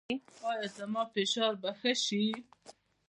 [0.49, 2.23] ایا زما فشار به ښه شي؟